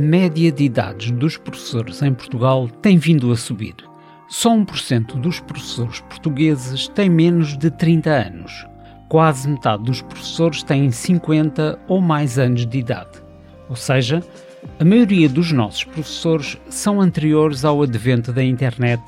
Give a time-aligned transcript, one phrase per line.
[0.00, 3.74] A média de idades dos professores em Portugal tem vindo a subir.
[4.30, 8.66] Só 1% dos professores portugueses tem menos de 30 anos.
[9.10, 13.22] Quase metade dos professores têm 50 ou mais anos de idade.
[13.68, 14.24] Ou seja,
[14.78, 19.02] a maioria dos nossos professores são anteriores ao advento da internet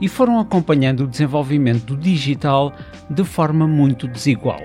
[0.00, 2.72] e foram acompanhando o desenvolvimento do digital
[3.10, 4.62] de forma muito desigual.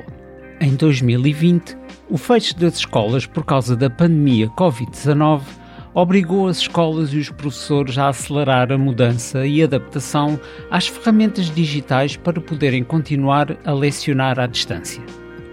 [0.62, 1.76] Em 2020,
[2.10, 5.42] o fecho das escolas por causa da pandemia Covid-19
[5.94, 10.40] obrigou as escolas e os professores a acelerar a mudança e adaptação
[10.72, 15.04] às ferramentas digitais para poderem continuar a lecionar à distância.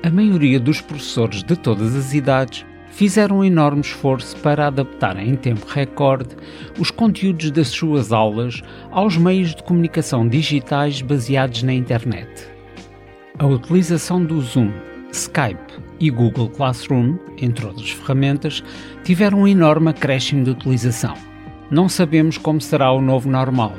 [0.03, 5.35] A maioria dos professores de todas as idades fizeram um enorme esforço para adaptarem em
[5.37, 6.35] tempo recorde
[6.79, 12.29] os conteúdos das suas aulas aos meios de comunicação digitais baseados na internet.
[13.39, 14.71] A utilização do Zoom,
[15.13, 15.70] Skype
[16.01, 18.65] e Google Classroom, entre outras ferramentas,
[19.05, 21.15] tiveram um enorme acréscimo de utilização.
[21.71, 23.75] Não sabemos como será o novo normal,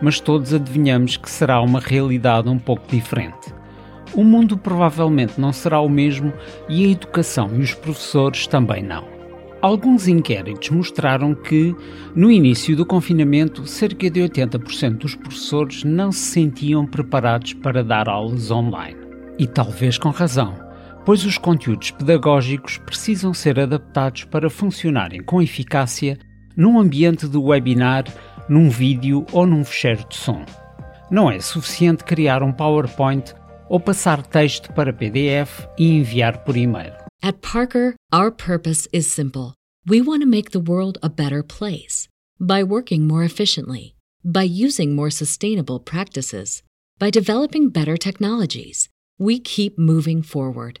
[0.00, 3.52] mas todos adivinhamos que será uma realidade um pouco diferente.
[4.14, 6.32] O mundo provavelmente não será o mesmo
[6.68, 9.10] e a educação e os professores também não.
[9.62, 11.74] Alguns inquéritos mostraram que,
[12.14, 18.08] no início do confinamento, cerca de 80% dos professores não se sentiam preparados para dar
[18.08, 18.98] aulas online.
[19.38, 20.71] E talvez com razão
[21.04, 26.18] pois os conteúdos pedagógicos precisam ser adaptados para funcionarem com eficácia
[26.56, 28.04] num ambiente de webinar,
[28.48, 30.44] num vídeo ou num fecheiro de som.
[31.10, 33.34] Não é suficiente criar um PowerPoint
[33.68, 36.92] ou passar texto para PDF e enviar por e-mail.
[37.22, 39.54] At Parker, our purpose is simple.
[39.88, 42.08] We want to make the world a better place
[42.38, 46.62] by working more efficiently, by using more sustainable practices,
[46.98, 48.88] by developing better technologies.
[49.18, 50.80] We keep moving forward.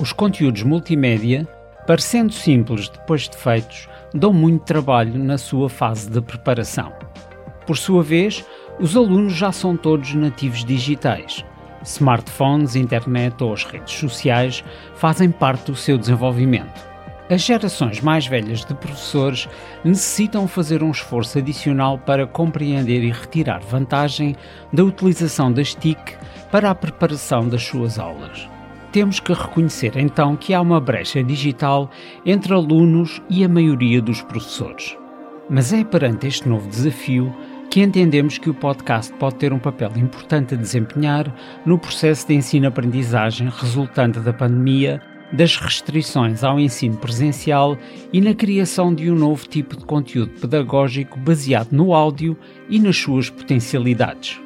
[0.00, 1.44] Os conteúdos multimédia,
[1.84, 6.92] parecendo simples depois de feitos, dão muito trabalho na sua fase de preparação.
[7.66, 8.44] Por sua vez,
[8.78, 11.44] os alunos já são todos nativos digitais.
[11.82, 14.62] Smartphones, internet ou as redes sociais
[14.94, 16.86] fazem parte do seu desenvolvimento.
[17.28, 19.48] As gerações mais velhas de professores
[19.84, 24.36] necessitam fazer um esforço adicional para compreender e retirar vantagem
[24.72, 26.16] da utilização das TIC
[26.52, 28.48] para a preparação das suas aulas.
[28.90, 31.90] Temos que reconhecer então que há uma brecha digital
[32.24, 34.96] entre alunos e a maioria dos professores.
[35.50, 37.34] Mas é perante este novo desafio
[37.70, 41.34] que entendemos que o podcast pode ter um papel importante a desempenhar
[41.66, 47.76] no processo de ensino-aprendizagem resultante da pandemia, das restrições ao ensino presencial
[48.10, 52.34] e na criação de um novo tipo de conteúdo pedagógico baseado no áudio
[52.70, 54.40] e nas suas potencialidades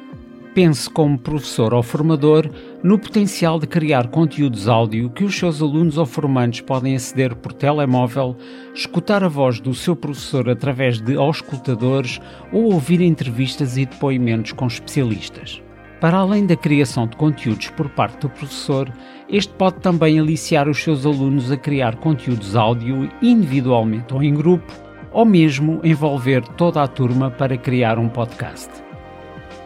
[0.53, 2.49] pense como professor ou formador
[2.83, 7.53] no potencial de criar conteúdos áudio que os seus alunos ou formandos podem aceder por
[7.53, 8.35] telemóvel,
[8.73, 12.21] escutar a voz do seu professor através de auscultadores
[12.51, 15.61] ou ouvir entrevistas e depoimentos com especialistas.
[15.99, 18.91] Para além da criação de conteúdos por parte do professor,
[19.29, 24.71] este pode também aliciar os seus alunos a criar conteúdos áudio individualmente ou em grupo,
[25.11, 28.92] ou mesmo envolver toda a turma para criar um podcast.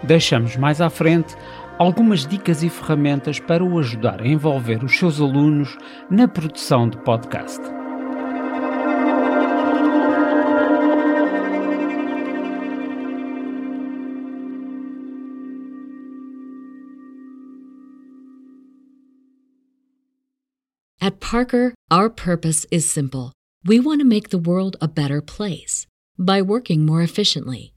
[0.04, 1.36] Deixamos mais à frente
[1.78, 5.78] algumas dicas e ferramentas para o ajudar a envolver os seus alunos
[6.10, 7.62] na produção de podcast.
[21.00, 23.32] At Parker, our purpose is simple.
[23.64, 25.86] We want to make the world a better place
[26.18, 27.77] by working more efficiently